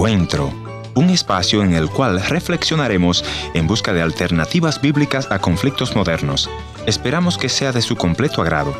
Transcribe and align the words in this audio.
Encuentro, 0.00 0.50
un 0.94 1.10
espacio 1.10 1.62
en 1.62 1.74
el 1.74 1.90
cual 1.90 2.22
reflexionaremos 2.22 3.22
en 3.52 3.66
busca 3.66 3.92
de 3.92 4.00
alternativas 4.00 4.80
bíblicas 4.80 5.30
a 5.30 5.40
conflictos 5.40 5.94
modernos. 5.94 6.48
Esperamos 6.86 7.36
que 7.36 7.50
sea 7.50 7.70
de 7.70 7.82
su 7.82 7.96
completo 7.96 8.40
agrado. 8.40 8.74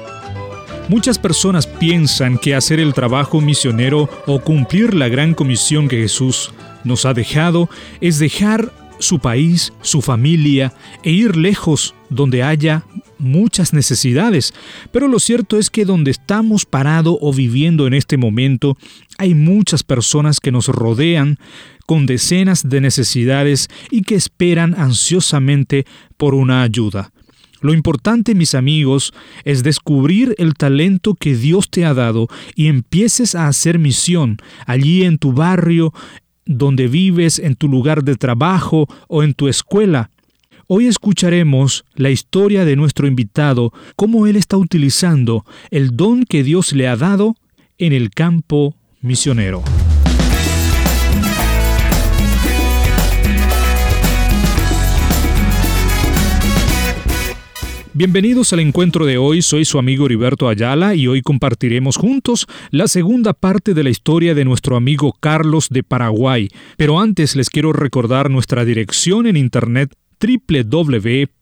Muchas 0.88 1.18
personas 1.18 1.66
piensan 1.66 2.38
que 2.38 2.54
hacer 2.54 2.80
el 2.80 2.94
trabajo 2.94 3.42
misionero 3.42 4.08
o 4.26 4.40
cumplir 4.40 4.94
la 4.94 5.08
gran 5.08 5.34
comisión 5.34 5.88
que 5.88 5.98
Jesús 5.98 6.54
nos 6.84 7.04
ha 7.04 7.12
dejado 7.12 7.68
es 8.00 8.18
dejar 8.18 8.72
su 8.98 9.18
país, 9.18 9.74
su 9.82 10.00
familia 10.00 10.72
e 11.02 11.10
ir 11.10 11.36
lejos 11.36 11.94
donde 12.08 12.42
haya 12.42 12.84
muchas 13.20 13.72
necesidades. 13.72 14.52
Pero 14.92 15.08
lo 15.08 15.18
cierto 15.18 15.58
es 15.58 15.70
que 15.70 15.84
donde 15.84 16.10
estamos 16.10 16.66
parado 16.66 17.18
o 17.20 17.32
viviendo 17.32 17.86
en 17.86 17.94
este 17.94 18.16
momento, 18.16 18.76
hay 19.18 19.34
muchas 19.34 19.82
personas 19.82 20.40
que 20.40 20.52
nos 20.52 20.68
rodean 20.68 21.38
con 21.86 22.06
decenas 22.06 22.68
de 22.68 22.80
necesidades 22.80 23.68
y 23.90 24.02
que 24.02 24.14
esperan 24.14 24.74
ansiosamente 24.78 25.86
por 26.16 26.34
una 26.34 26.62
ayuda. 26.62 27.12
Lo 27.60 27.74
importante, 27.74 28.34
mis 28.34 28.54
amigos, 28.54 29.12
es 29.44 29.62
descubrir 29.62 30.34
el 30.38 30.54
talento 30.54 31.14
que 31.14 31.34
Dios 31.34 31.68
te 31.68 31.84
ha 31.84 31.92
dado 31.92 32.28
y 32.54 32.68
empieces 32.68 33.34
a 33.34 33.48
hacer 33.48 33.78
misión 33.78 34.38
allí 34.66 35.02
en 35.02 35.18
tu 35.18 35.32
barrio, 35.32 35.92
donde 36.46 36.88
vives, 36.88 37.38
en 37.38 37.54
tu 37.54 37.68
lugar 37.68 38.02
de 38.02 38.16
trabajo 38.16 38.86
o 39.08 39.22
en 39.22 39.34
tu 39.34 39.48
escuela. 39.48 40.10
Hoy 40.72 40.86
escucharemos 40.86 41.84
la 41.96 42.10
historia 42.10 42.64
de 42.64 42.76
nuestro 42.76 43.08
invitado, 43.08 43.72
cómo 43.96 44.28
él 44.28 44.36
está 44.36 44.56
utilizando 44.56 45.44
el 45.72 45.96
don 45.96 46.22
que 46.22 46.44
Dios 46.44 46.72
le 46.74 46.86
ha 46.86 46.94
dado 46.94 47.34
en 47.76 47.92
el 47.92 48.10
campo 48.10 48.76
misionero. 49.00 49.64
Bienvenidos 57.92 58.52
al 58.52 58.60
encuentro 58.60 59.06
de 59.06 59.18
hoy, 59.18 59.42
soy 59.42 59.64
su 59.64 59.76
amigo 59.76 60.06
Heriberto 60.06 60.48
Ayala 60.48 60.94
y 60.94 61.08
hoy 61.08 61.20
compartiremos 61.20 61.96
juntos 61.96 62.46
la 62.70 62.86
segunda 62.86 63.32
parte 63.32 63.74
de 63.74 63.82
la 63.82 63.90
historia 63.90 64.36
de 64.36 64.44
nuestro 64.44 64.76
amigo 64.76 65.16
Carlos 65.18 65.66
de 65.68 65.82
Paraguay. 65.82 66.48
Pero 66.76 67.00
antes 67.00 67.34
les 67.34 67.50
quiero 67.50 67.72
recordar 67.72 68.30
nuestra 68.30 68.64
dirección 68.64 69.26
en 69.26 69.36
internet 69.36 69.92
www 70.20 71.40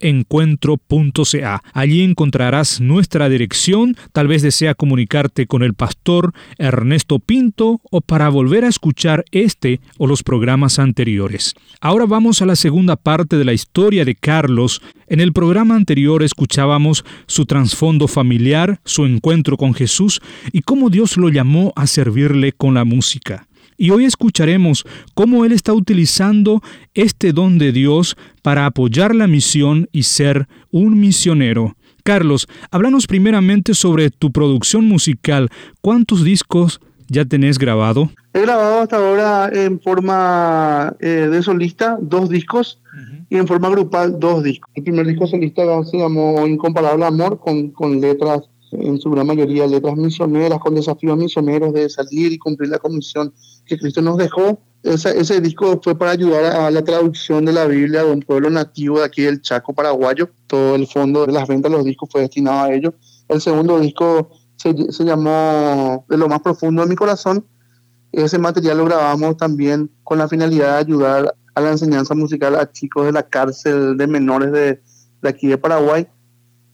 encuentro.ca. 0.00 1.62
Allí 1.72 2.02
encontrarás 2.02 2.80
nuestra 2.80 3.28
dirección, 3.28 3.96
tal 4.12 4.28
vez 4.28 4.42
desea 4.42 4.74
comunicarte 4.74 5.46
con 5.46 5.62
el 5.62 5.74
pastor 5.74 6.32
Ernesto 6.58 7.18
Pinto 7.18 7.80
o 7.90 8.00
para 8.00 8.28
volver 8.28 8.64
a 8.64 8.68
escuchar 8.68 9.24
este 9.30 9.80
o 9.98 10.06
los 10.06 10.22
programas 10.22 10.78
anteriores. 10.78 11.54
Ahora 11.80 12.06
vamos 12.06 12.40
a 12.42 12.46
la 12.46 12.56
segunda 12.56 12.96
parte 12.96 13.36
de 13.36 13.44
la 13.44 13.52
historia 13.52 14.04
de 14.04 14.14
Carlos. 14.14 14.80
En 15.08 15.20
el 15.20 15.32
programa 15.32 15.76
anterior 15.76 16.22
escuchábamos 16.22 17.04
su 17.26 17.46
trasfondo 17.46 18.08
familiar, 18.08 18.80
su 18.84 19.04
encuentro 19.04 19.56
con 19.56 19.74
Jesús 19.74 20.20
y 20.52 20.62
cómo 20.62 20.90
Dios 20.90 21.16
lo 21.16 21.28
llamó 21.28 21.72
a 21.76 21.86
servirle 21.86 22.52
con 22.52 22.74
la 22.74 22.84
música. 22.84 23.46
Y 23.76 23.90
hoy 23.90 24.04
escucharemos 24.04 24.84
cómo 25.14 25.44
Él 25.44 25.52
está 25.52 25.72
utilizando 25.72 26.62
este 26.94 27.32
don 27.32 27.58
de 27.58 27.72
Dios 27.72 28.16
para 28.42 28.66
apoyar 28.66 29.14
la 29.14 29.26
misión 29.26 29.88
y 29.92 30.04
ser 30.04 30.48
un 30.70 30.98
misionero. 30.98 31.76
Carlos, 32.04 32.46
háblanos 32.70 33.06
primeramente 33.06 33.74
sobre 33.74 34.10
tu 34.10 34.30
producción 34.30 34.84
musical. 34.84 35.48
¿Cuántos 35.80 36.22
discos 36.22 36.80
ya 37.08 37.24
tenés 37.24 37.58
grabado? 37.58 38.10
He 38.32 38.42
grabado 38.42 38.80
hasta 38.82 38.96
ahora 38.96 39.50
en 39.52 39.80
forma 39.80 40.94
eh, 41.00 41.28
de 41.30 41.42
solista 41.42 41.98
dos 42.00 42.28
discos 42.28 42.80
y 43.28 43.36
en 43.36 43.46
forma 43.46 43.70
grupal 43.70 44.20
dos 44.20 44.42
discos. 44.42 44.70
El 44.74 44.84
primer 44.84 45.06
disco 45.06 45.26
solista 45.26 45.62
se 45.84 45.98
llamó 45.98 46.46
Incomparable 46.46 47.04
Amor 47.04 47.40
con, 47.40 47.70
con 47.70 48.00
letras, 48.00 48.42
en 48.80 49.00
su 49.00 49.10
gran 49.10 49.26
mayoría 49.26 49.66
letras 49.66 49.96
misioneras, 49.96 50.58
con 50.58 50.74
desafíos 50.74 51.16
misioneros 51.16 51.72
de 51.72 51.88
salir 51.88 52.32
y 52.32 52.38
cumplir 52.38 52.70
la 52.70 52.78
comisión 52.78 53.32
que 53.64 53.78
Cristo 53.78 54.02
nos 54.02 54.16
dejó. 54.18 54.60
Ese, 54.82 55.18
ese 55.18 55.40
disco 55.40 55.80
fue 55.82 55.98
para 55.98 56.12
ayudar 56.12 56.44
a 56.44 56.70
la 56.70 56.84
traducción 56.84 57.44
de 57.44 57.52
la 57.52 57.66
Biblia 57.66 58.04
de 58.04 58.12
un 58.12 58.20
pueblo 58.20 58.50
nativo 58.50 58.98
de 58.98 59.04
aquí 59.04 59.22
del 59.22 59.42
Chaco 59.42 59.74
paraguayo. 59.74 60.30
Todo 60.46 60.76
el 60.76 60.86
fondo 60.86 61.26
de 61.26 61.32
las 61.32 61.48
ventas 61.48 61.70
de 61.70 61.76
los 61.76 61.84
discos 61.84 62.08
fue 62.10 62.20
destinado 62.22 62.64
a 62.64 62.72
ello. 62.72 62.94
El 63.28 63.40
segundo 63.40 63.80
disco 63.80 64.30
se, 64.56 64.92
se 64.92 65.04
llamó 65.04 66.04
De 66.08 66.16
lo 66.16 66.28
más 66.28 66.40
profundo 66.40 66.82
de 66.82 66.88
mi 66.88 66.94
corazón. 66.94 67.44
Ese 68.12 68.38
material 68.38 68.78
lo 68.78 68.84
grabamos 68.84 69.36
también 69.36 69.90
con 70.04 70.18
la 70.18 70.28
finalidad 70.28 70.74
de 70.74 70.78
ayudar 70.78 71.34
a 71.54 71.60
la 71.60 71.70
enseñanza 71.70 72.14
musical 72.14 72.54
a 72.54 72.70
chicos 72.70 73.06
de 73.06 73.12
la 73.12 73.22
cárcel 73.28 73.96
de 73.96 74.06
menores 74.06 74.52
de, 74.52 74.80
de 75.22 75.28
aquí 75.28 75.48
de 75.48 75.58
Paraguay. 75.58 76.06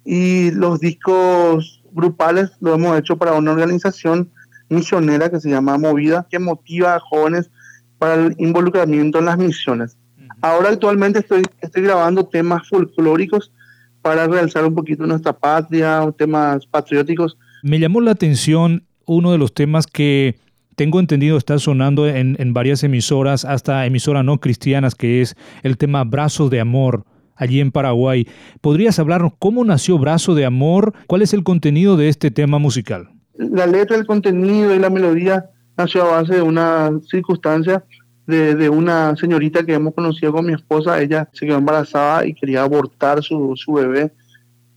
Y 0.04 0.50
los 0.50 0.80
discos 0.80 1.81
grupales 1.92 2.50
lo 2.60 2.75
hemos 2.75 2.98
hecho 2.98 3.16
para 3.16 3.32
una 3.34 3.53
organización 3.53 4.30
misionera 4.69 5.30
que 5.30 5.41
se 5.41 5.50
llama 5.50 5.78
Movida, 5.78 6.26
que 6.30 6.38
motiva 6.38 6.94
a 6.94 7.00
jóvenes 7.00 7.50
para 7.98 8.14
el 8.14 8.34
involucramiento 8.38 9.19
en 9.19 9.26
las 9.26 9.38
misiones. 9.38 9.97
Ahora 10.41 10.70
actualmente 10.70 11.20
estoy, 11.20 11.42
estoy 11.60 11.82
grabando 11.82 12.26
temas 12.26 12.69
folclóricos 12.69 13.52
para 14.00 14.26
realzar 14.26 14.64
un 14.64 14.75
poquito 14.75 15.06
nuestra 15.06 15.32
patria, 15.32 16.12
temas 16.19 16.66
patrióticos. 16.66 17.38
Me 17.62 17.78
llamó 17.78 18.00
la 18.00 18.10
atención 18.10 18.84
uno 19.06 19.31
de 19.31 19.38
los 19.38 19.54
temas 19.54 19.86
que 19.86 20.36
tengo 20.75 20.98
entendido 20.98 21.36
está 21.36 21.58
sonando 21.58 22.08
en, 22.08 22.36
en 22.41 22.52
varias 22.54 22.82
emisoras, 22.82 23.44
hasta 23.44 23.86
emisoras 23.86 24.25
no 24.25 24.38
cristianas, 24.41 24.94
que 24.94 25.20
es 25.20 25.36
el 25.62 25.76
tema 25.76 26.02
Brazos 26.02 26.50
de 26.50 26.60
Amor 26.60 27.04
allí 27.37 27.60
en 27.60 27.72
Paraguay. 27.72 28.26
¿Podrías 28.60 28.98
hablarnos 28.98 29.32
cómo 29.38 29.65
nació 29.65 29.98
Brazo 29.98 30.34
de 30.34 30.44
Amor? 30.44 30.94
¿Cuál 31.06 31.22
es 31.22 31.34
el 31.34 31.43
contenido 31.43 31.97
de 31.97 32.09
este 32.09 32.31
tema 32.31 32.59
musical? 32.59 33.10
la 33.34 33.66
letra, 33.66 33.97
el 33.97 34.06
contenido 34.06 34.75
y 34.75 34.78
la 34.78 34.91
melodía 34.91 35.50
nació 35.76 36.04
a 36.04 36.20
base 36.20 36.34
de 36.34 36.43
una 36.43 36.91
circunstancia 37.09 37.84
de, 38.26 38.54
de, 38.54 38.69
una 38.69 39.16
señorita 39.16 39.65
que 39.65 39.75
hemos 39.75 39.94
conocido 39.94 40.32
con 40.32 40.47
mi 40.47 40.53
esposa. 40.53 41.00
Ella 41.00 41.28
se 41.32 41.47
quedó 41.47 41.59
embarazada 41.59 42.26
y 42.26 42.34
quería 42.34 42.62
abortar 42.62 43.22
su, 43.22 43.54
su 43.56 43.72
bebé. 43.72 44.12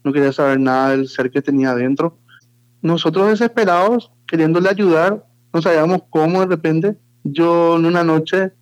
No 0.04 0.12
quería 0.12 0.32
saber 0.32 0.58
nada 0.60 0.90
del 0.90 1.08
ser 1.08 1.30
que 1.30 1.42
tenía 1.42 1.70
adentro. 1.70 2.18
Nosotros 2.82 3.28
desesperados, 3.28 4.10
queriéndole 4.26 4.68
ayudar, 4.68 5.24
no 5.52 5.62
sabíamos 5.62 6.02
cómo 6.10 6.40
de 6.40 6.46
repente. 6.46 6.96
Yo 7.24 7.76
en 7.76 7.86
una 7.86 8.04
noche 8.04 8.52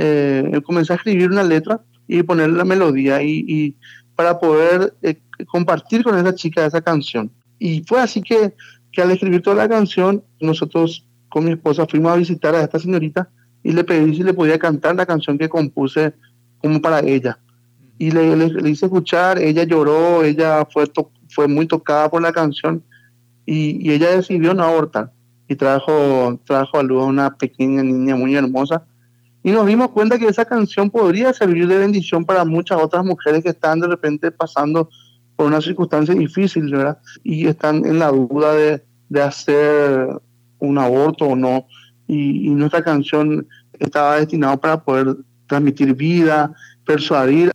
eh, 0.00 0.60
comencé 0.64 0.92
a 0.92 0.96
escribir 0.96 1.30
una 1.30 1.44
letra 1.44 1.80
y 2.08 2.22
ponerle 2.22 2.56
la 2.56 2.64
melodía 2.64 3.22
y, 3.22 3.44
y 3.46 3.76
para 4.16 4.38
poder 4.38 4.94
eh, 5.02 5.20
compartir 5.46 6.02
con 6.02 6.18
esa 6.18 6.34
chica 6.34 6.66
esa 6.66 6.80
canción. 6.80 7.30
Y 7.58 7.82
fue 7.86 8.00
así 8.00 8.22
que 8.22 8.54
que 8.92 9.02
al 9.02 9.10
escribir 9.10 9.42
toda 9.42 9.56
la 9.56 9.68
canción, 9.68 10.22
nosotros 10.40 11.06
con 11.28 11.44
mi 11.44 11.52
esposa 11.52 11.86
fuimos 11.86 12.12
a 12.12 12.16
visitar 12.16 12.54
a 12.54 12.62
esta 12.62 12.78
señorita 12.78 13.28
y 13.62 13.72
le 13.72 13.84
pedí 13.84 14.16
si 14.16 14.22
le 14.22 14.34
podía 14.34 14.58
cantar 14.58 14.96
la 14.96 15.06
canción 15.06 15.38
que 15.38 15.48
compuse 15.48 16.14
como 16.58 16.80
para 16.80 17.00
ella. 17.00 17.38
Y 17.98 18.10
le, 18.10 18.34
le, 18.34 18.70
hice 18.70 18.86
escuchar, 18.86 19.38
ella 19.38 19.64
lloró, 19.64 20.24
ella 20.24 20.66
fue, 20.72 20.90
fue 21.28 21.46
muy 21.46 21.66
tocada 21.66 22.10
por 22.10 22.22
la 22.22 22.32
canción 22.32 22.82
y, 23.44 23.86
y, 23.86 23.92
ella 23.92 24.10
decidió 24.16 24.54
no 24.54 24.64
abortar 24.64 25.12
y 25.48 25.54
trajo, 25.54 26.40
trajo 26.44 26.78
a 26.78 26.82
luz 26.82 27.02
a 27.02 27.06
una 27.06 27.36
pequeña 27.36 27.82
niña 27.82 28.16
muy 28.16 28.34
hermosa. 28.34 28.84
Y 29.42 29.52
nos 29.52 29.66
dimos 29.66 29.90
cuenta 29.90 30.18
que 30.18 30.26
esa 30.26 30.44
canción 30.44 30.90
podría 30.90 31.32
servir 31.32 31.66
de 31.66 31.78
bendición 31.78 32.24
para 32.24 32.44
muchas 32.44 32.80
otras 32.80 33.04
mujeres 33.04 33.42
que 33.42 33.50
están 33.50 33.80
de 33.80 33.88
repente 33.88 34.30
pasando 34.30 34.90
por 35.36 35.46
una 35.46 35.60
circunstancia 35.60 36.14
difícil, 36.14 36.70
¿verdad? 36.70 36.98
Y 37.22 37.46
están 37.46 37.86
en 37.86 37.98
la 37.98 38.10
duda 38.10 38.52
de, 38.52 38.82
de 39.08 39.22
hacer 39.22 40.08
un 40.58 40.78
aborto 40.78 41.26
o 41.26 41.36
no. 41.36 41.66
Y, 42.06 42.50
nuestra 42.50 42.82
canción 42.82 43.46
estaba 43.78 44.16
destinada 44.16 44.56
para 44.56 44.82
poder 44.82 45.16
transmitir 45.46 45.94
vida, 45.94 46.52
persuadir 46.84 47.52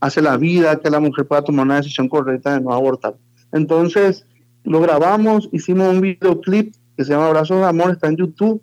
hacia 0.00 0.22
la 0.22 0.36
vida, 0.36 0.80
que 0.80 0.90
la 0.90 1.00
mujer 1.00 1.26
pueda 1.26 1.42
tomar 1.42 1.66
una 1.66 1.76
decisión 1.76 2.08
correcta 2.08 2.54
de 2.54 2.60
no 2.60 2.72
abortar. 2.72 3.14
Entonces, 3.52 4.26
lo 4.64 4.80
grabamos, 4.80 5.48
hicimos 5.52 5.88
un 5.88 6.00
videoclip 6.00 6.74
que 6.96 7.04
se 7.04 7.12
llama 7.12 7.26
Abrazos 7.26 7.58
de 7.58 7.66
Amor, 7.66 7.92
está 7.92 8.08
en 8.08 8.16
YouTube, 8.16 8.62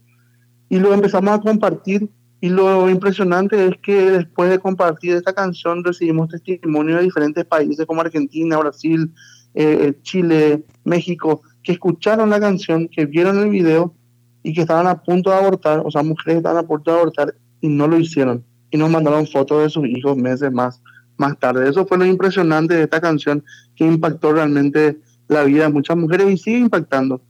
y 0.70 0.80
lo 0.80 0.94
empezamos 0.94 1.34
a 1.34 1.42
compartir 1.42 2.10
y 2.46 2.50
lo 2.50 2.88
impresionante 2.92 3.70
es 3.70 3.78
que 3.82 4.12
después 4.12 4.52
de 4.52 4.60
compartir 4.60 5.14
esta 5.16 5.34
canción 5.34 5.84
recibimos 5.84 6.30
testimonio 6.30 6.98
de 6.98 7.02
diferentes 7.02 7.44
países 7.44 7.88
como 7.88 8.02
Argentina, 8.02 8.60
Brasil, 8.60 9.12
eh, 9.56 9.98
Chile, 10.04 10.64
México, 10.84 11.42
que 11.64 11.72
escucharon 11.72 12.30
la 12.30 12.40
canción, 12.40 12.88
que 12.88 13.08
vieron 13.08 13.40
el 13.40 13.50
video 13.50 13.96
y 14.44 14.54
que 14.54 14.62
estaban 14.62 14.86
a 14.86 15.02
punto 15.02 15.32
de 15.32 15.38
abortar, 15.38 15.82
o 15.84 15.90
sea, 15.90 16.04
mujeres 16.04 16.38
estaban 16.38 16.64
a 16.64 16.68
punto 16.68 16.92
de 16.92 16.98
abortar 17.00 17.34
y 17.62 17.68
no 17.68 17.88
lo 17.88 17.98
hicieron. 17.98 18.46
Y 18.70 18.78
nos 18.78 18.92
mandaron 18.92 19.26
fotos 19.26 19.64
de 19.64 19.70
sus 19.72 19.88
hijos 19.88 20.16
meses 20.16 20.52
más, 20.52 20.84
más 21.18 21.40
tarde. 21.40 21.68
Eso 21.68 21.88
fue 21.88 21.98
lo 21.98 22.06
impresionante 22.06 22.76
de 22.76 22.84
esta 22.84 23.02
canción 23.02 23.44
que 23.76 23.88
impactó 23.88 24.34
realmente 24.34 25.00
la 25.30 25.42
vida 25.46 25.64
de 25.64 25.70
muchas 25.70 25.98
mujeres 25.98 26.30
y 26.30 26.38
sigue 26.38 26.60
impactando. 26.60 27.24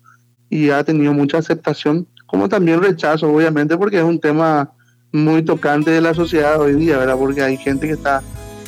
Y 0.49 0.71
ha 0.71 0.83
tenido 0.83 1.13
mucha 1.13 1.37
aceptación 1.37 2.05
como 2.25 2.49
también 2.49 2.83
rechazo, 2.83 3.31
obviamente, 3.31 3.77
porque 3.77 3.99
es 3.99 4.03
un 4.03 4.19
tema 4.19 4.74
muy 5.15 5.43
tocante 5.43 5.91
de 5.91 6.01
la 6.01 6.13
sociedad 6.13 6.59
hoy 6.59 6.75
día, 6.75 6.97
¿verdad? 6.97 7.15
Porque 7.17 7.41
hay 7.41 7.57
gente 7.57 7.87
que 7.87 7.93
está 7.93 8.21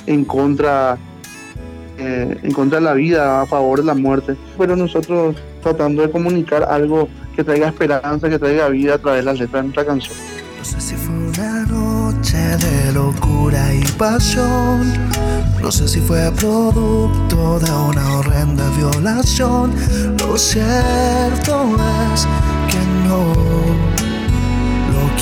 en 0.05 0.23
contra, 0.23 0.97
eh, 1.97 2.37
en 2.41 2.51
contra 2.53 2.79
de 2.79 2.85
la 2.85 2.93
vida, 2.93 3.41
a 3.41 3.45
favor 3.45 3.79
de 3.79 3.85
la 3.85 3.93
muerte. 3.93 4.35
Pero 4.57 4.75
nosotros 4.75 5.35
tratando 5.61 6.01
de 6.01 6.09
comunicar 6.09 6.63
algo 6.63 7.09
que 7.35 7.43
traiga 7.43 7.67
esperanza, 7.67 8.29
que 8.29 8.39
traiga 8.39 8.69
vida 8.69 8.95
a 8.95 8.97
través 8.97 9.21
de 9.21 9.25
las 9.25 9.39
letras 9.39 9.61
de 9.61 9.63
nuestra 9.63 9.85
canción. 9.85 10.15
No 10.57 10.63
sé 10.63 10.81
si 10.81 10.95
fue 10.95 11.15
una 11.15 11.65
noche 11.65 12.37
de 12.37 12.93
locura 12.93 13.73
y 13.73 13.83
pasión. 13.97 14.93
No 15.61 15.71
sé 15.71 15.87
si 15.87 15.99
fue 15.99 16.31
producto 16.31 17.59
de 17.59 17.71
una 17.71 18.17
horrenda 18.17 18.69
violación. 18.77 19.73
Lo 20.19 20.37
cierto 20.37 21.75
es 22.13 22.27
que 22.69 23.07
no 23.07 23.33
lo 24.93 25.15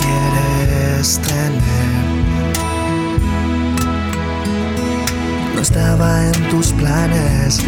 No 5.53 5.61
estaba 5.61 6.25
en 6.25 6.49
tus 6.49 6.71
planes 6.73 7.59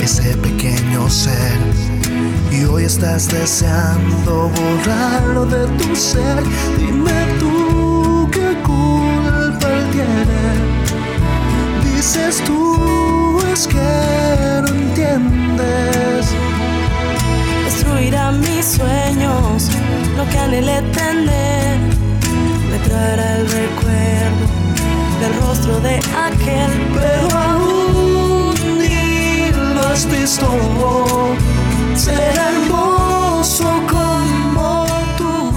ese 0.00 0.34
pequeño 0.38 1.10
ser. 1.10 1.58
Y 2.50 2.64
hoy 2.64 2.84
estás 2.84 3.28
deseando 3.28 4.48
borrarlo 4.48 5.44
de 5.44 5.66
tu 5.76 5.94
ser. 5.94 6.42
Dime 6.78 7.12
tú 7.38 8.30
qué 8.32 8.56
culpa 8.64 9.68
él 9.74 9.90
tiene. 9.92 10.44
Dices 11.84 12.42
tú 12.46 13.42
es 13.52 13.66
que 13.66 14.62
no 14.62 14.68
entiendes. 14.68 16.28
Destruirá 17.66 18.32
mis 18.32 18.64
sueños, 18.64 19.68
lo 20.16 20.26
que 20.30 20.38
anhelé 20.38 20.80
tener. 20.92 21.55
Traerá 22.96 23.40
el 23.40 23.46
recuerdo 23.50 24.46
del 25.20 25.34
rostro 25.42 25.80
de 25.80 25.96
aquel. 25.96 26.70
Pero 26.94 27.28
aún 27.38 28.54
ni 28.78 29.50
lo 29.74 29.82
has 29.82 30.06
visto. 30.10 30.48
Será 31.94 32.52
hermoso 32.52 33.68
como 33.86 34.86
tú. 35.18 35.52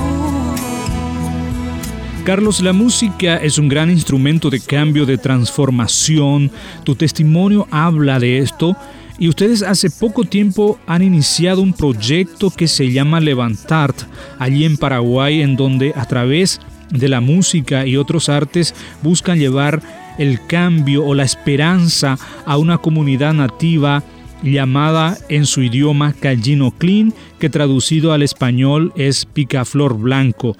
Carlos, 2.25 2.59
la 2.59 2.73
música 2.73 3.37
es 3.37 3.57
un 3.57 3.69
gran 3.69 3.89
instrumento 3.89 4.49
de 4.49 4.59
cambio, 4.59 5.05
de 5.05 5.17
transformación. 5.17 6.51
Tu 6.83 6.93
testimonio 6.95 7.69
habla 7.71 8.19
de 8.19 8.39
esto. 8.39 8.75
Y 9.17 9.29
ustedes 9.29 9.63
hace 9.63 9.89
poco 9.89 10.25
tiempo 10.25 10.77
han 10.87 11.03
iniciado 11.03 11.61
un 11.61 11.71
proyecto 11.71 12.51
que 12.51 12.67
se 12.67 12.91
llama 12.91 13.21
Levantart, 13.21 13.97
allí 14.39 14.63
en 14.65 14.77
Paraguay, 14.77 15.41
en 15.41 15.57
donde 15.57 15.93
a 15.95 16.05
través 16.05 16.61
de 16.91 17.09
la 17.09 17.21
música 17.21 17.85
y 17.85 17.97
otros 17.97 18.29
artes 18.29 18.73
buscan 19.01 19.39
llevar 19.39 19.81
el 20.17 20.45
cambio 20.47 21.05
o 21.05 21.15
la 21.15 21.23
esperanza 21.23 22.17
a 22.45 22.57
una 22.57 22.77
comunidad 22.77 23.33
nativa 23.33 24.03
llamada 24.43 25.17
en 25.29 25.45
su 25.45 25.61
idioma 25.61 26.13
Callino 26.13 26.71
Clean, 26.71 27.13
que 27.39 27.49
traducido 27.49 28.13
al 28.13 28.21
español 28.21 28.93
es 28.95 29.25
picaflor 29.25 29.97
blanco. 29.97 30.55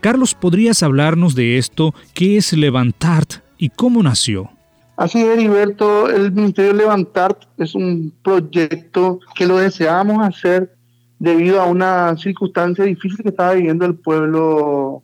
Carlos, 0.00 0.34
¿podrías 0.34 0.82
hablarnos 0.82 1.34
de 1.34 1.58
esto? 1.58 1.94
¿Qué 2.12 2.36
es 2.36 2.52
Levantart 2.52 3.34
y 3.58 3.70
cómo 3.70 4.02
nació? 4.02 4.50
Así 4.96 5.20
es, 5.20 5.26
Heriberto, 5.26 6.08
el 6.08 6.30
Ministerio 6.30 6.72
Levantart 6.72 7.42
es 7.58 7.74
un 7.74 8.12
proyecto 8.22 9.18
que 9.34 9.46
lo 9.46 9.58
deseábamos 9.58 10.24
hacer 10.24 10.76
debido 11.18 11.60
a 11.60 11.66
una 11.66 12.16
circunstancia 12.16 12.84
difícil 12.84 13.18
que 13.22 13.30
estaba 13.30 13.54
viviendo 13.54 13.86
el 13.86 13.96
pueblo 13.96 15.02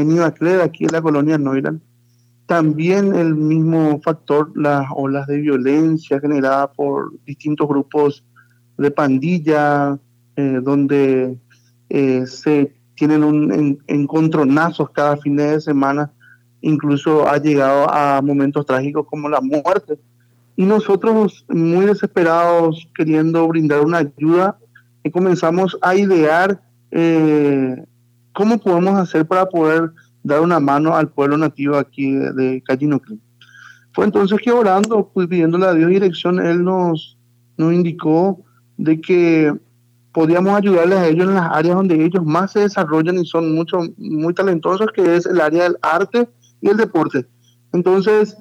en 0.00 0.12
Ibacled, 0.12 0.60
aquí 0.60 0.84
en 0.84 0.92
la 0.92 1.02
colonia 1.02 1.38
Neuland. 1.38 1.80
También 2.46 3.14
el 3.14 3.34
mismo 3.34 4.00
factor, 4.02 4.50
las 4.56 4.86
olas 4.94 5.26
de 5.26 5.38
violencia 5.38 6.20
generadas 6.20 6.70
por 6.76 7.12
distintos 7.24 7.68
grupos 7.68 8.24
de 8.76 8.90
pandilla, 8.90 9.98
eh, 10.36 10.60
donde 10.62 11.38
eh, 11.88 12.26
se 12.26 12.74
tienen 12.94 13.24
un 13.24 13.52
en, 13.52 13.78
encontronazos 13.86 14.90
cada 14.90 15.16
fin 15.16 15.36
de 15.36 15.60
semana 15.60 16.10
incluso 16.62 17.28
ha 17.28 17.36
llegado 17.38 17.90
a 17.90 18.22
momentos 18.22 18.64
trágicos 18.64 19.06
como 19.06 19.28
la 19.28 19.40
muerte. 19.40 19.98
Y 20.56 20.64
nosotros, 20.64 21.44
muy 21.48 21.86
desesperados, 21.86 22.88
queriendo 22.94 23.46
brindar 23.48 23.80
una 23.80 23.98
ayuda, 23.98 24.58
eh, 25.04 25.10
comenzamos 25.10 25.76
a 25.82 25.94
idear 25.94 26.62
eh, 26.90 27.84
cómo 28.32 28.58
podemos 28.58 28.98
hacer 28.98 29.26
para 29.26 29.46
poder 29.46 29.92
dar 30.22 30.40
una 30.40 30.60
mano 30.60 30.94
al 30.94 31.08
pueblo 31.08 31.36
nativo 31.36 31.76
aquí 31.76 32.12
de, 32.12 32.62
Cayinoclí. 32.64 33.20
Fue 33.92 34.04
entonces 34.04 34.40
que 34.42 34.50
orando, 34.50 35.10
pues, 35.12 35.26
pidiéndole 35.26 35.66
a 35.66 35.74
Dios 35.74 35.90
dirección, 35.90 36.40
Él 36.40 36.64
nos, 36.64 37.18
nos 37.56 37.72
indicó 37.72 38.42
de 38.76 39.00
que 39.00 39.52
podíamos 40.12 40.54
ayudarles 40.54 40.98
a 40.98 41.08
ellos 41.08 41.28
en 41.28 41.34
las 41.34 41.50
áreas 41.52 41.76
donde 41.76 42.04
ellos 42.04 42.24
más 42.24 42.52
se 42.52 42.60
desarrollan 42.60 43.18
y 43.18 43.26
son 43.26 43.54
mucho, 43.54 43.80
muy 43.96 44.34
talentosos, 44.34 44.88
que 44.94 45.16
es 45.16 45.26
el 45.26 45.40
área 45.40 45.64
del 45.64 45.76
arte 45.82 46.28
y 46.60 46.68
el 46.68 46.76
deporte. 46.76 47.26
Entonces, 47.72 48.36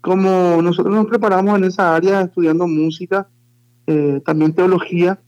como 0.00 0.60
nosotros 0.62 0.94
nos 0.94 1.06
preparamos 1.06 1.58
en 1.58 1.64
esa 1.64 1.94
área 1.94 2.22
estudiando 2.22 2.66
música, 2.66 3.28
eh, 3.86 4.20
también 4.24 4.54
teología, 4.54 5.20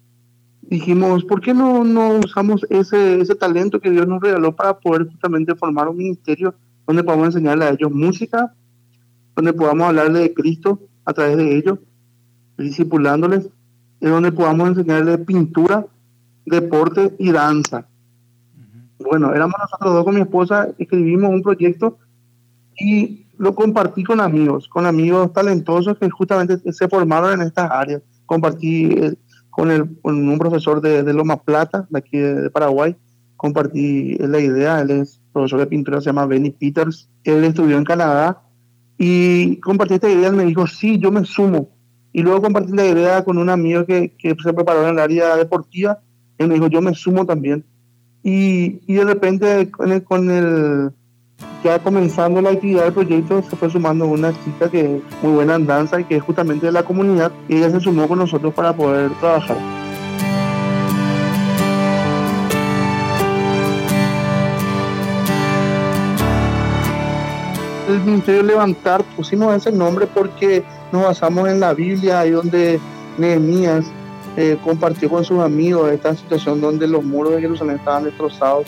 dijimos, 0.69 1.25
¿por 1.25 1.41
qué 1.41 1.55
no, 1.55 1.83
no 1.83 2.19
usamos 2.19 2.67
ese, 2.69 3.21
ese 3.21 3.35
talento 3.35 3.81
que 3.81 3.91
Dios 3.91 4.07
nos 4.07 4.21
regaló 4.21 4.55
para 4.55 4.79
poder 4.79 5.09
justamente 5.09 5.55
formar 5.55 5.89
un 5.89 5.97
ministerio 5.97 6.55
donde 6.87 7.03
podamos 7.03 7.29
enseñarle 7.29 7.65
a 7.65 7.71
ellos 7.71 7.91
música, 7.91 8.53
donde 9.35 9.53
podamos 9.53 9.89
hablarle 9.89 10.21
de 10.21 10.35
Cristo 10.35 10.81
a 11.05 11.13
través 11.13 11.37
de 11.39 11.57
ellos, 11.57 11.79
discipulándoles, 12.59 13.49
y 14.01 14.07
donde 14.07 14.31
podamos 14.33 14.69
enseñarle 14.69 15.19
pintura, 15.19 15.87
deporte 16.45 17.15
y 17.19 17.33
danza. 17.33 17.87
Bueno, 18.99 19.33
éramos 19.33 19.57
nosotros 19.59 19.95
dos 19.95 20.05
con 20.05 20.15
mi 20.15 20.21
esposa, 20.21 20.69
escribimos 20.79 21.31
un 21.31 21.43
proyecto 21.43 21.99
y 22.77 23.27
lo 23.39 23.55
compartí 23.55 24.03
con 24.05 24.21
amigos, 24.21 24.69
con 24.69 24.87
amigos 24.87 25.33
talentosos 25.33 25.97
que 25.99 26.11
justamente 26.11 26.73
se 26.73 26.89
formaron 26.89 27.41
en 27.41 27.47
estas 27.47 27.71
áreas. 27.71 28.03
Compartí 28.27 28.89
con, 29.51 29.71
el, 29.71 30.01
con 30.01 30.29
un 30.29 30.39
profesor 30.39 30.81
de, 30.81 31.03
de, 31.03 31.13
Loma 31.13 31.43
Plata, 31.43 31.87
de 31.91 31.99
aquí 31.99 32.19
de, 32.19 32.43
de, 32.43 32.51
Paraguay, 32.51 32.97
compartí 33.37 34.17
la 34.19 34.41
idea, 34.41 34.81
él 34.81 34.91
es 34.91 35.21
profesor 35.33 35.61
de 35.61 35.67
pintura, 35.67 36.01
se 36.01 36.07
llama 36.07 36.27
Benny 36.27 36.51
Peters, 36.51 37.09
él 37.25 37.45
estudió 37.45 37.79
en 37.79 37.85
Canadá 37.85 38.43
y 38.99 39.57
compartí 39.61 39.95
esta 39.95 40.11
idea, 40.11 40.29
él 40.29 40.37
me 40.37 40.45
dijo, 40.45 40.67
sí, 40.67 40.99
yo 40.99 41.13
me 41.13 41.25
sumo. 41.25 41.71
Y 42.13 42.23
luego 42.23 42.43
compartí 42.43 42.73
la 42.73 42.87
idea 42.87 43.25
con 43.25 43.39
un 43.39 43.49
amigo 43.49 43.85
que, 43.87 44.15
que 44.19 44.35
se 44.43 44.53
preparó 44.53 44.83
en 44.83 44.95
el 44.95 44.99
área 44.99 45.37
deportiva, 45.37 46.01
él 46.39 46.49
me 46.49 46.55
dijo, 46.55 46.69
yo 46.69 46.81
me 46.81 46.95
sumo 46.95 47.27
también. 47.27 47.65
Y, 48.23 48.81
y 48.87 48.95
de 48.95 49.05
repente 49.05 49.71
con 49.71 49.93
el, 49.93 50.03
con 50.03 50.31
el 50.31 50.91
ya 51.65 51.79
comenzando 51.79 52.41
la 52.41 52.51
actividad 52.51 52.85
del 52.85 52.93
proyecto 52.93 53.43
se 53.43 53.57
fue 53.57 53.71
sumando 53.71 54.07
una 54.07 54.33
chica 54.45 54.71
que 54.71 54.97
es 54.97 55.03
muy 55.23 55.33
buena 55.33 55.57
en 55.57 55.67
danza 55.67 56.01
y 56.01 56.05
que 56.05 56.17
es 56.17 56.23
justamente 56.23 56.67
de 56.67 56.73
la 56.73 56.83
comunidad 56.83 57.33
y 57.49 57.57
ella 57.57 57.71
se 57.71 57.81
sumó 57.81 58.07
con 58.07 58.19
nosotros 58.19 58.55
para 58.55 58.73
poder 58.73 59.11
trabajar. 59.21 59.57
El 67.89 68.01
Ministerio 68.01 68.43
Levantar 68.43 69.03
pusimos 69.17 69.57
ese 69.57 69.73
nombre 69.73 70.07
porque 70.07 70.63
nos 70.93 71.05
basamos 71.05 71.49
en 71.49 71.59
la 71.59 71.73
Biblia, 71.73 72.21
ahí 72.21 72.31
donde 72.31 72.79
Nehemías 73.17 73.91
eh, 74.37 74.59
compartió 74.63 75.09
con 75.09 75.25
sus 75.25 75.41
amigos 75.41 75.91
esta 75.91 76.15
situación 76.15 76.61
donde 76.61 76.87
los 76.87 77.03
muros 77.03 77.33
de 77.35 77.41
Jerusalén 77.41 77.77
estaban 77.77 78.05
destrozados 78.05 78.67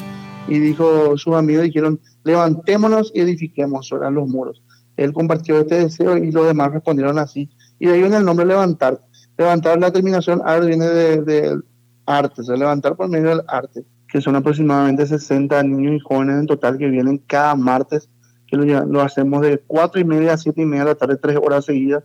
y 0.48 0.58
dijo, 0.58 1.16
sus 1.16 1.34
amigos 1.34 1.64
dijeron, 1.64 2.00
levantémonos 2.24 3.12
y 3.14 3.20
edifiquemos 3.20 3.86
sobre 3.86 4.10
los 4.10 4.28
muros. 4.28 4.62
Él 4.96 5.12
compartió 5.12 5.58
este 5.58 5.76
deseo 5.76 6.16
y 6.16 6.30
los 6.30 6.46
demás 6.46 6.72
respondieron 6.72 7.18
así. 7.18 7.48
Y 7.78 7.86
de 7.86 7.94
ahí 7.94 8.00
viene 8.00 8.16
el 8.16 8.24
nombre 8.24 8.44
levantar. 8.44 9.00
Levantar 9.38 9.78
la 9.80 9.90
terminación 9.90 10.42
art 10.44 10.66
viene 10.66 10.86
de, 10.86 11.22
de 11.22 11.60
arte, 12.06 12.42
o 12.42 12.44
sea, 12.44 12.56
levantar 12.56 12.96
por 12.96 13.08
medio 13.08 13.30
del 13.30 13.42
arte, 13.48 13.84
que 14.08 14.20
son 14.20 14.36
aproximadamente 14.36 15.06
60 15.06 15.62
niños 15.62 15.94
y 15.96 16.00
jóvenes 16.00 16.40
en 16.40 16.46
total 16.46 16.76
que 16.76 16.88
vienen 16.88 17.18
cada 17.26 17.54
martes, 17.54 18.10
que 18.46 18.56
lo, 18.56 18.84
lo 18.84 19.00
hacemos 19.00 19.40
de 19.42 19.62
4 19.66 20.00
y 20.00 20.04
media 20.04 20.34
a 20.34 20.38
7 20.38 20.60
y 20.60 20.66
media 20.66 20.84
de 20.84 20.90
la 20.90 20.94
tarde, 20.96 21.16
3 21.16 21.38
horas 21.42 21.64
seguidas, 21.64 22.04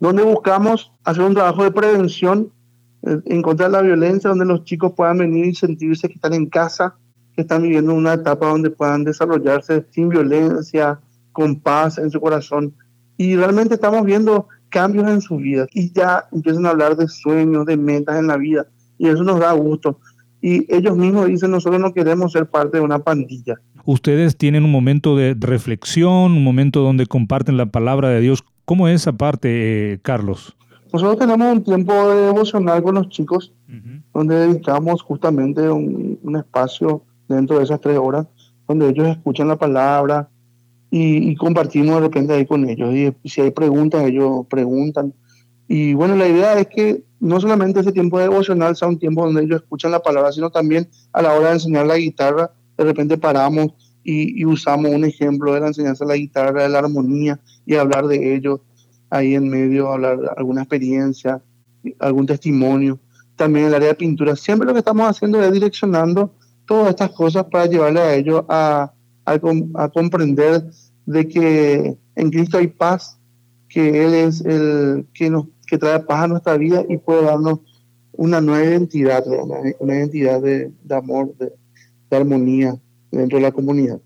donde 0.00 0.22
buscamos 0.22 0.92
hacer 1.04 1.22
un 1.22 1.34
trabajo 1.34 1.62
de 1.62 1.70
prevención 1.70 2.50
eh, 3.02 3.20
en 3.26 3.42
contra 3.42 3.66
de 3.66 3.72
la 3.72 3.82
violencia, 3.82 4.30
donde 4.30 4.46
los 4.46 4.64
chicos 4.64 4.92
puedan 4.96 5.18
venir 5.18 5.46
y 5.46 5.54
sentirse 5.54 6.08
que 6.08 6.14
están 6.14 6.34
en 6.34 6.46
casa, 6.46 6.96
que 7.36 7.42
están 7.42 7.62
viviendo 7.62 7.94
una 7.94 8.14
etapa 8.14 8.48
donde 8.48 8.70
puedan 8.70 9.04
desarrollarse 9.04 9.84
sin 9.90 10.08
violencia, 10.08 10.98
con 11.32 11.60
paz 11.60 11.98
en 11.98 12.10
su 12.10 12.18
corazón. 12.18 12.74
Y 13.18 13.36
realmente 13.36 13.74
estamos 13.74 14.04
viendo 14.04 14.48
cambios 14.70 15.06
en 15.08 15.20
su 15.20 15.36
vida 15.36 15.66
y 15.72 15.92
ya 15.92 16.24
empiezan 16.32 16.66
a 16.66 16.70
hablar 16.70 16.96
de 16.96 17.06
sueños, 17.08 17.66
de 17.66 17.76
metas 17.76 18.18
en 18.18 18.26
la 18.26 18.38
vida. 18.38 18.66
Y 18.98 19.08
eso 19.08 19.22
nos 19.22 19.38
da 19.38 19.52
gusto. 19.52 20.00
y 20.40 20.64
ellos 20.74 20.96
mismos 20.96 21.26
dicen, 21.26 21.50
nosotros 21.50 21.80
no 21.80 21.92
queremos 21.92 22.32
ser 22.32 22.46
parte 22.46 22.78
de 22.78 22.84
una 22.84 22.98
pandilla. 22.98 23.56
Ustedes 23.84 24.36
tienen 24.36 24.64
un 24.64 24.72
momento 24.72 25.16
de 25.16 25.36
reflexión, 25.38 26.32
un 26.32 26.42
momento 26.44 26.80
donde 26.80 27.06
comparten 27.06 27.56
la 27.56 27.66
palabra 27.66 28.08
de 28.08 28.20
Dios. 28.20 28.44
¿Cómo 28.64 28.88
es 28.88 29.02
esa 29.02 29.12
parte, 29.12 29.92
eh, 29.92 29.98
Carlos? 30.02 30.56
Nosotros 30.92 31.18
tenemos 31.18 31.56
un 31.56 31.62
tiempo 31.62 31.92
de 32.10 32.22
devocional 32.22 32.82
con 32.82 32.96
los 32.96 33.08
chicos, 33.10 33.52
donde 34.14 34.34
dedicamos 34.34 35.02
justamente 35.02 35.68
un, 35.68 36.18
un, 36.22 36.36
espacio 36.36 37.02
dentro 37.28 37.58
de 37.58 37.64
esas 37.64 37.80
tres 37.80 37.98
horas, 37.98 38.26
donde 38.66 38.88
ellos 38.88 39.08
escuchan 39.08 39.48
la 39.48 39.56
palabra 39.56 40.28
y, 40.90 41.34
compartimos 41.36 41.96
de 41.96 42.00
repente 42.00 42.32
ahí 42.32 42.46
con 42.46 42.68
ellos. 42.68 42.94
Y 43.22 43.28
si 43.28 43.40
hay 43.40 43.50
preguntas, 43.50 44.04
ellos 44.04 44.46
preguntan. 44.48 45.12
Y 45.68 45.94
bueno, 45.94 46.16
la 46.16 46.28
idea 46.28 46.58
es 46.58 46.68
que 46.68 47.02
no 47.20 47.40
solamente 47.40 47.80
ese 47.80 47.92
tiempo 47.92 48.18
devocional 48.18 48.76
sea 48.76 48.88
un 48.88 48.98
tiempo 48.98 49.24
donde 49.24 49.42
ellos 49.42 49.62
escuchan 49.62 49.90
la 49.90 50.00
palabra, 50.00 50.32
sino 50.32 50.50
también 50.50 50.88
a 51.12 51.22
la 51.22 51.34
hora 51.34 51.48
de 51.48 51.54
enseñar 51.54 51.86
la 51.86 51.96
guitarra, 51.96 52.52
de 52.76 52.84
repente 52.84 53.18
paramos 53.18 53.68
y, 54.04 54.44
usamos 54.44 54.92
un 54.92 55.04
ejemplo 55.04 55.52
de 55.52 55.60
la 55.60 55.66
enseñanza 55.68 56.04
de 56.04 56.10
la 56.10 56.16
guitarra, 56.16 56.62
de 56.62 56.68
la 56.68 56.78
armonía 56.78 57.40
y 57.64 57.74
hablar 57.74 58.06
de 58.06 58.36
ellos 58.36 58.60
ahí 59.10 59.34
en 59.34 59.48
medio, 59.48 59.88
hablar 59.88 60.20
de 60.20 60.28
alguna 60.36 60.62
experiencia, 60.62 61.42
algún 61.98 62.26
testimonio. 62.26 63.00
También 63.34 63.66
el 63.66 63.74
área 63.74 63.88
de 63.88 63.94
pintura. 63.94 64.36
Siempre 64.36 64.66
lo 64.66 64.72
que 64.72 64.78
estamos 64.78 65.08
haciendo 65.08 65.42
es 65.42 65.52
direccionando 65.52 66.32
todas 66.66 66.90
estas 66.90 67.10
cosas 67.10 67.44
para 67.50 67.66
llevarle 67.66 68.00
a 68.00 68.14
ellos 68.14 68.44
a, 68.48 68.92
a, 69.24 69.88
comprender 69.90 70.64
de 71.06 71.28
que 71.28 71.96
en 72.14 72.30
Cristo 72.30 72.58
hay 72.58 72.68
paz, 72.68 73.18
que 73.68 74.04
Él 74.04 74.14
es 74.14 74.44
el 74.44 75.06
que 75.14 75.30
nos 75.30 75.46
que 75.66 75.78
trae 75.78 76.00
paz 76.00 76.24
a 76.24 76.28
nuestra 76.28 76.56
vida 76.56 76.84
y 76.88 76.96
puede 76.96 77.24
darnos 77.24 77.60
una 78.12 78.40
nueva 78.40 78.64
identidad, 78.64 79.24
una, 79.26 79.94
identidad 79.94 80.40
de, 80.40 80.72
amor, 80.90 81.34
de, 81.38 82.16
armonía 82.16 82.76
dentro 83.10 83.38
de 83.38 83.42
la 83.42 83.52
comunidad. 83.52 84.00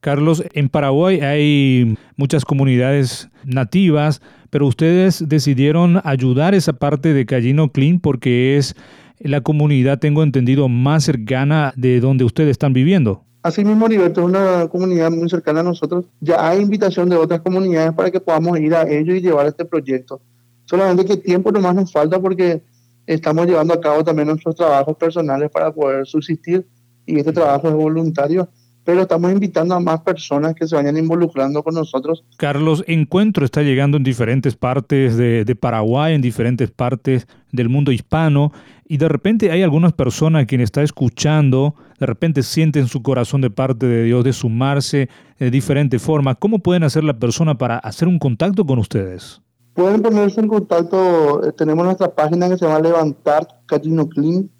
Carlos, 0.00 0.42
en 0.52 0.68
Paraguay 0.68 1.20
hay 1.20 1.96
muchas 2.16 2.44
comunidades 2.44 3.28
nativas, 3.44 4.20
pero 4.50 4.66
ustedes 4.66 5.26
decidieron 5.28 6.00
ayudar 6.04 6.54
esa 6.54 6.72
parte 6.72 7.14
de 7.14 7.26
Callino 7.26 7.70
Clean 7.70 8.00
porque 8.00 8.56
es 8.56 8.74
la 9.20 9.42
comunidad, 9.42 9.98
tengo 9.98 10.22
entendido, 10.22 10.68
más 10.68 11.04
cercana 11.04 11.72
de 11.76 12.00
donde 12.00 12.24
ustedes 12.24 12.50
están 12.50 12.72
viviendo. 12.72 13.24
Así 13.42 13.64
mismo, 13.64 13.88
Liberto 13.88 14.20
es 14.20 14.26
una 14.26 14.68
comunidad 14.68 15.10
muy 15.10 15.28
cercana 15.28 15.60
a 15.60 15.62
nosotros. 15.62 16.04
Ya 16.20 16.46
hay 16.46 16.60
invitación 16.60 17.08
de 17.08 17.16
otras 17.16 17.40
comunidades 17.40 17.92
para 17.92 18.10
que 18.10 18.20
podamos 18.20 18.58
ir 18.58 18.74
a 18.74 18.82
ellos 18.82 19.16
y 19.16 19.20
llevar 19.20 19.46
este 19.46 19.64
proyecto. 19.64 20.20
Solamente 20.66 21.04
que 21.04 21.16
tiempo 21.16 21.50
nomás 21.50 21.74
nos 21.74 21.92
falta 21.92 22.20
porque 22.20 22.62
estamos 23.06 23.46
llevando 23.46 23.74
a 23.74 23.80
cabo 23.80 24.04
también 24.04 24.28
nuestros 24.28 24.56
trabajos 24.56 24.96
personales 24.96 25.50
para 25.50 25.72
poder 25.72 26.06
subsistir 26.06 26.66
y 27.06 27.18
este 27.18 27.32
trabajo 27.32 27.68
es 27.68 27.74
voluntario, 27.74 28.48
pero 28.84 29.02
estamos 29.02 29.32
invitando 29.32 29.74
a 29.74 29.80
más 29.80 30.00
personas 30.02 30.54
que 30.54 30.66
se 30.68 30.76
vayan 30.76 30.96
involucrando 30.96 31.62
con 31.62 31.74
nosotros. 31.74 32.24
Carlos, 32.36 32.84
Encuentro 32.86 33.44
está 33.44 33.62
llegando 33.62 33.96
en 33.96 34.04
diferentes 34.04 34.54
partes 34.54 35.16
de, 35.16 35.44
de 35.44 35.56
Paraguay, 35.56 36.14
en 36.14 36.20
diferentes 36.20 36.70
partes 36.70 37.26
del 37.52 37.68
mundo 37.68 37.92
hispano, 37.92 38.52
y 38.86 38.96
de 38.96 39.08
repente 39.08 39.52
hay 39.52 39.62
algunas 39.62 39.92
personas 39.92 40.46
quien 40.46 40.60
está 40.60 40.82
escuchando, 40.82 41.74
de 42.00 42.06
repente 42.06 42.42
sienten 42.42 42.88
su 42.88 43.02
corazón 43.02 43.40
de 43.40 43.50
parte 43.50 43.86
de 43.86 44.02
Dios 44.04 44.24
de 44.24 44.32
sumarse 44.32 45.08
de 45.38 45.50
diferente 45.50 45.98
forma. 45.98 46.34
¿Cómo 46.34 46.58
pueden 46.58 46.82
hacer 46.82 47.04
la 47.04 47.18
persona 47.18 47.56
para 47.56 47.78
hacer 47.78 48.08
un 48.08 48.18
contacto 48.18 48.66
con 48.66 48.80
ustedes? 48.80 49.40
Pueden 49.74 50.02
ponerse 50.02 50.40
en 50.40 50.48
contacto, 50.48 51.46
eh, 51.46 51.52
tenemos 51.52 51.84
nuestra 51.84 52.12
página 52.12 52.48
que 52.48 52.58
se 52.58 52.66
llama 52.66 52.80
Levantar 52.80 53.46
Casino 53.66 54.08
Clean. 54.08 54.50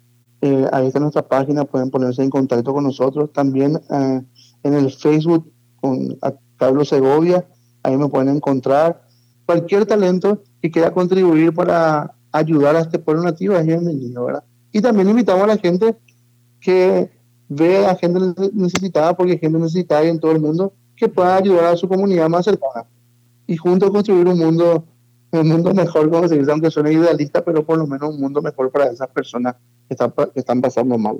Eh, 0.41 0.65
ahí 0.71 0.87
está 0.87 0.99
nuestra 0.99 1.27
página, 1.27 1.65
pueden 1.65 1.91
ponerse 1.91 2.23
en 2.23 2.29
contacto 2.29 2.73
con 2.73 2.85
nosotros. 2.85 3.31
También 3.33 3.75
eh, 3.89 4.21
en 4.63 4.73
el 4.73 4.91
Facebook 4.91 5.51
con 5.81 6.17
Carlos 6.57 6.89
Segovia, 6.89 7.45
ahí 7.83 7.97
me 7.97 8.07
pueden 8.07 8.29
encontrar. 8.29 9.01
Cualquier 9.45 9.85
talento 9.85 10.41
que 10.61 10.71
quiera 10.71 10.91
contribuir 10.91 11.53
para 11.53 12.15
ayudar 12.31 12.75
a 12.75 12.81
este 12.81 12.99
pueblo 12.99 13.23
nativo 13.23 13.55
es 13.55 13.65
bienvenido, 13.65 14.25
¿verdad? 14.25 14.43
Y 14.71 14.81
también 14.81 15.09
invitamos 15.09 15.43
a 15.43 15.47
la 15.47 15.57
gente 15.57 15.95
que 16.59 17.09
ve 17.49 17.85
a 17.85 17.95
gente 17.95 18.19
necesitada, 18.53 19.15
porque 19.15 19.33
hay 19.33 19.39
gente 19.39 19.59
necesitada 19.59 20.03
en 20.03 20.19
todo 20.19 20.31
el 20.31 20.39
mundo, 20.39 20.73
que 20.95 21.09
pueda 21.09 21.35
ayudar 21.35 21.65
a 21.65 21.77
su 21.77 21.87
comunidad 21.87 22.29
más 22.29 22.45
cercana 22.45 22.85
y 23.47 23.57
juntos 23.57 23.91
construir 23.91 24.27
un 24.27 24.37
mundo 24.37 24.85
un 25.31 25.47
mundo 25.47 25.73
mejor, 25.73 26.09
como 26.09 26.27
se 26.27 26.37
dice, 26.37 26.51
aunque 26.51 26.69
suene 26.69 26.93
idealista, 26.93 27.43
pero 27.43 27.65
por 27.65 27.77
lo 27.77 27.87
menos 27.87 28.13
un 28.15 28.19
mundo 28.19 28.41
mejor 28.41 28.71
para 28.71 28.91
esas 28.91 29.07
personas 29.09 29.55
que 29.87 29.93
están, 29.93 30.11
que 30.11 30.39
están 30.39 30.61
pasando 30.61 30.97
mal. 30.97 31.17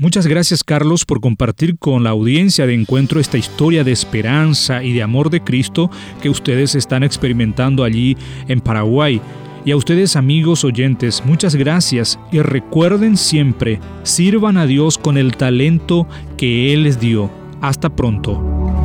Muchas 0.00 0.26
gracias 0.26 0.64
Carlos 0.64 1.04
por 1.04 1.20
compartir 1.20 1.78
con 1.78 2.02
la 2.02 2.10
audiencia 2.10 2.66
de 2.66 2.74
encuentro 2.74 3.20
esta 3.20 3.38
historia 3.38 3.84
de 3.84 3.92
esperanza 3.92 4.82
y 4.82 4.92
de 4.92 5.02
amor 5.02 5.30
de 5.30 5.40
Cristo 5.40 5.88
que 6.20 6.28
ustedes 6.28 6.74
están 6.74 7.04
experimentando 7.04 7.84
allí 7.84 8.16
en 8.48 8.60
Paraguay. 8.60 9.20
Y 9.66 9.72
a 9.72 9.76
ustedes 9.76 10.14
amigos 10.14 10.62
oyentes, 10.62 11.22
muchas 11.24 11.54
gracias 11.54 12.18
y 12.30 12.40
recuerden 12.40 13.16
siempre, 13.16 13.80
sirvan 14.02 14.58
a 14.58 14.66
Dios 14.66 14.98
con 14.98 15.16
el 15.16 15.38
talento 15.38 16.06
que 16.36 16.74
Él 16.74 16.82
les 16.82 17.00
dio. 17.00 17.30
Hasta 17.62 17.88
pronto. 17.88 18.34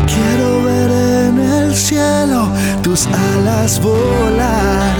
Quiero 0.08 0.64
ver 0.64 0.90
en 0.90 1.40
el 1.40 1.76
cielo 1.76 2.48
tus 2.82 3.08
alas 3.08 3.82
volar, 3.84 4.96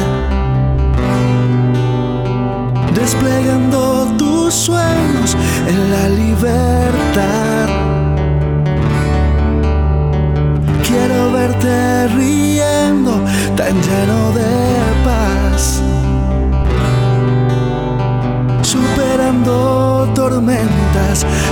desplegando 2.94 4.14
tus 4.18 4.54
sueños 4.54 5.38
en 5.66 5.92
la 5.92 6.10
libertad. 6.10 7.70
Quiero 10.86 11.32
verte 11.32 12.08
riendo 12.10 13.24
tan 13.56 13.76
lleno 13.82 14.32
de 14.34 14.69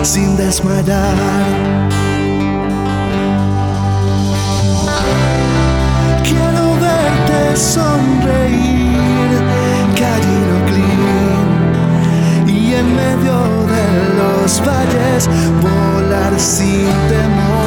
sin 0.08 0.38
desmayar. 0.38 1.18
sonreír, 7.58 9.32
Callino 10.00 10.58
Clean, 10.68 11.50
y 12.48 12.74
en 12.76 12.88
medio 12.96 13.38
de 13.74 13.86
los 14.18 14.62
valles 14.62 15.28
volar 15.62 16.40
sin 16.40 16.86
temor. 17.10 17.67